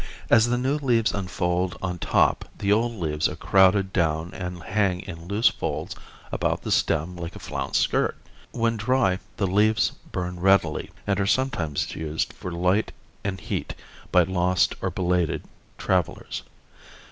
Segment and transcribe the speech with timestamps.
[0.31, 5.01] As the new leaves unfold on top the old leaves are crowded down and hang
[5.01, 5.95] in loose folds
[6.31, 8.17] about the stem like a flounced skirt.
[8.49, 12.91] When dry the leaves burn readily, and are sometimes used for light
[13.23, 13.75] and heat
[14.11, 15.43] by lost or belated
[15.77, 16.41] travelers.